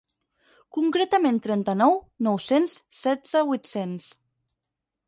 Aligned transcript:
Concretament 0.77 1.37
trenta-nou.nou-cents 1.47 2.75
setze.vuit-cents. 3.05 4.11